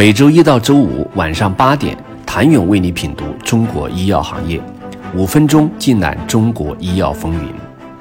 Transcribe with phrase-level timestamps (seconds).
[0.00, 4.58] 每周一到周五晚上八点，谭勇为你品读中国医药行业，
[5.14, 7.52] 五分钟尽览中国医药风云。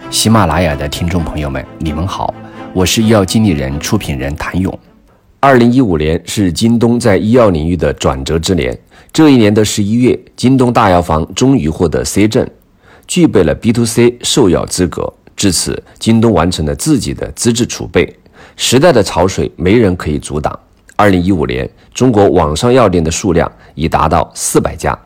[0.10, 2.34] 喜马拉雅的听众朋友们，你们好，
[2.72, 4.80] 我是医药经理人、出品人谭勇。
[5.42, 8.80] 二零一五年是京东在医药领域的转折之年。
[9.12, 12.50] 这一年的十一月，京东大药房终于获得 C 证，
[13.08, 15.14] 具备了 B to C 售药资格。
[15.36, 18.16] 至此，京东完成了自己的资质储备。
[18.56, 20.58] 时代的潮水，没人可以阻挡。
[21.00, 25.00] 二零一五年，中国网上药店的数量已达到四百家。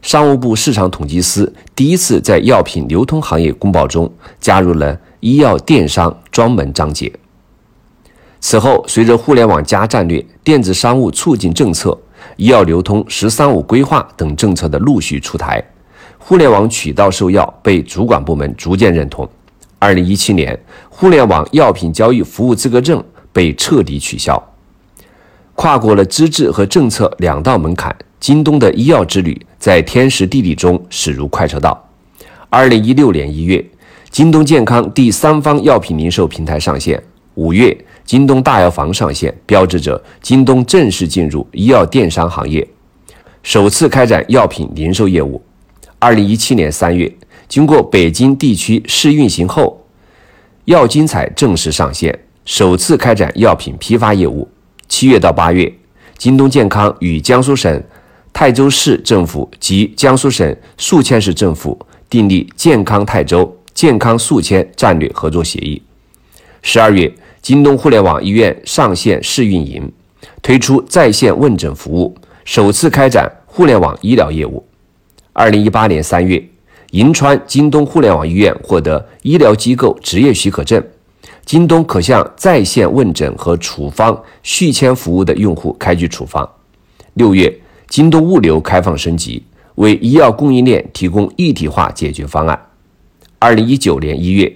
[0.00, 7.12] 商务部市场统计司第一次在药品流通行业公报中加入了医药电商专门章节。
[8.40, 11.94] 此后，随着“互联网加”战略、电子商务促进政策、
[12.36, 15.62] 医药流通“十三五”规划等政策的陆续出台，
[16.16, 19.28] 互联网渠道售药被主管部门逐渐认同。
[19.78, 20.58] 二零一七年，
[20.88, 24.42] 互联网药品交易服务资格证被彻底取消。
[25.54, 31.88] 跨过了资质和政策两道门槛，京东的医药之旅在天时地利中驶入快车道。
[32.50, 33.64] 二零一六年一月，
[34.10, 36.98] 京东健康第三方药品零售平台上线；
[37.34, 42.66] 五月，京东大药房上线，标志着京东正式进入医药电商行业，
[43.42, 45.40] 首次开展药品零售业务。
[45.98, 47.10] 二零一七年三月，
[47.48, 49.84] 经过北京地区试运行后，
[50.66, 54.48] 药精彩正式上线，首次开展药品批发业务。
[54.88, 55.72] 七月到八月，
[56.16, 57.82] 京东健康与江苏省
[58.32, 65.82] 泰州市政府及江苏省宿迁市政府订立健康泰州、健康宿迁战略合作协议。
[66.62, 67.12] 十二月，
[67.42, 69.90] 京东互联网医院上线试运营，
[70.42, 74.64] 推出在线问诊服务，首次开展互联网医疗业务。
[75.32, 76.42] 二零一八年三月，
[76.90, 80.82] 银川京东互联网医院获得医疗机构执业许可证。
[81.44, 86.48] 京东可向在线问诊和处方续签服务的用户开具处方。
[87.14, 87.54] 六月，
[87.86, 92.58] 京东物流开放升级，为医药供应链提供一体化解决方案。
[93.38, 94.50] 二零一九年一月，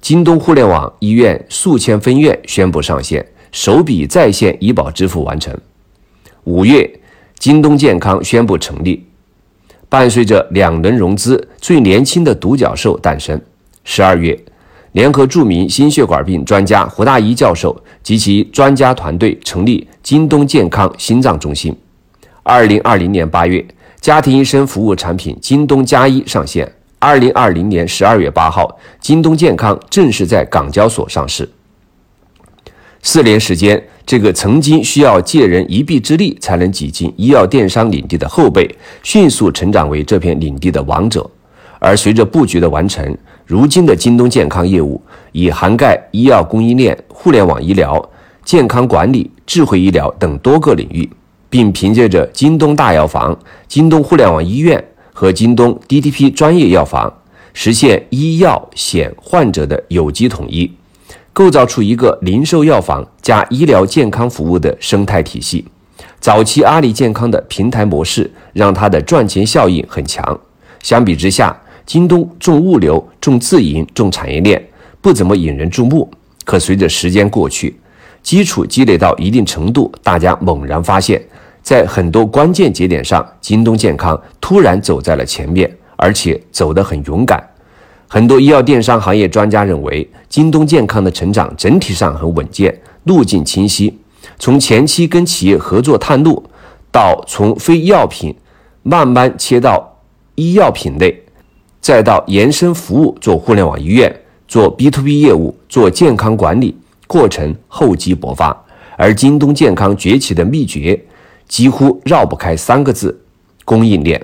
[0.00, 5.58] 京东互联网医院宿迁分院宣布上线，首笔在线医保支付完成。
[6.44, 7.00] 五月，
[7.38, 9.06] 京东健康宣布成立，
[9.88, 13.40] 伴随着两轮融资，最年轻的独角兽诞生。
[13.84, 14.38] 十二月。
[14.96, 21.76] 联合著名心血管病专家胡大一教授及其专家团队成立京东健康心脏中心。
[22.42, 23.62] 二零二零年八月，
[24.00, 26.72] 家庭医生服务产品京东加一上线。
[26.98, 31.46] 二零二零年十二月八号，京东健康正式在港交所上市。
[33.02, 41.30] 四年时间，这个曾经需要借人一臂之力才能挤进医药电商领地的后辈，迅速成长为这片领地的王者。
[41.78, 43.14] 而随着布局的完成，
[43.46, 48.04] 如今的京东健康业务已涵盖医药供应链、互联网医疗、
[48.44, 51.08] 健康管理、智慧医疗等多个领域，
[51.48, 57.12] 并凭借着京东大药房、京东互联网医院和京东 DTP 专业药房，
[57.54, 60.68] 实现医药险患者的有机统一，
[61.32, 65.64] 构造出一个零售药房加医疗健康服务的生态体系。
[66.18, 70.36] 早期阿里健康的平台模式让它的赚钱效应很强，
[70.82, 71.56] 相比之下。
[71.86, 74.60] 京东重物流、重自营、重产业链，
[75.00, 76.10] 不怎么引人注目。
[76.44, 77.78] 可随着时间过去，
[78.22, 81.22] 基础积累到一定程度，大家猛然发现，
[81.62, 87.42] 在很多关键节点上，京东健康突然走在了前面，而且走得很勇敢。
[88.08, 93.96] 很多医药电商行业专家认为，京东健康的成长整体上很稳健，路径清晰。
[94.38, 96.44] 从前期跟企业合作探路，
[96.92, 98.34] 到从非药品
[98.82, 99.98] 慢慢切到
[100.36, 101.24] 医药品类。
[101.86, 104.12] 再到延伸服务，做互联网医院，
[104.48, 106.76] 做 B to B 业务，做健康管理，
[107.06, 108.64] 过程厚积薄发。
[108.96, 111.00] 而京东健康崛起的秘诀，
[111.46, 113.16] 几乎绕不开三个字：
[113.64, 114.20] 供应链。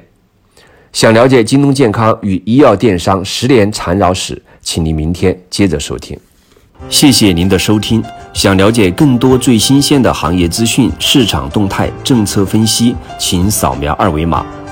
[0.92, 6.18] 想了解京东健康与医药电商十年缠绕史，请您明天接着收听。
[6.88, 8.02] 谢谢您的收听。
[8.32, 14.44] 想了解更多最新鲜的行业资讯、市场动态、政策分析，请扫描二维码。